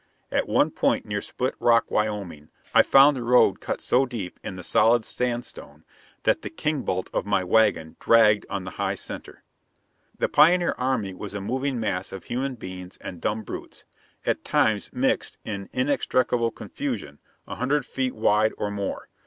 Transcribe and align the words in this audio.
At 0.31 0.47
one 0.49 0.71
point 0.71 1.05
near 1.05 1.21
Split 1.21 1.53
Rock, 1.59 1.91
Wyoming, 1.91 2.49
I 2.73 2.81
found 2.81 3.15
the 3.15 3.21
road 3.21 3.59
cut 3.59 3.81
so 3.81 4.07
deep 4.07 4.39
in 4.43 4.55
the 4.55 4.63
solid 4.63 5.05
sandstone 5.05 5.83
that 6.23 6.41
the 6.41 6.49
kingbolt 6.49 7.07
of 7.13 7.27
my 7.27 7.43
wagon 7.43 7.97
dragged 7.99 8.47
on 8.49 8.63
the 8.63 8.71
high 8.81 8.95
center. 8.95 9.43
The 10.17 10.27
pioneer 10.27 10.73
army 10.75 11.13
was 11.13 11.35
a 11.35 11.39
moving 11.39 11.79
mass 11.79 12.11
of 12.11 12.23
human 12.23 12.55
beings 12.55 12.97
and 12.99 13.21
dumb 13.21 13.43
brutes, 13.43 13.83
at 14.25 14.43
times 14.43 14.91
mixed 14.91 15.37
in 15.45 15.69
inextricable 15.71 16.49
confusion, 16.49 17.19
a 17.47 17.53
hundred 17.53 17.85
feet 17.85 18.15
wide 18.15 18.53
or 18.57 18.71
more. 18.71 19.07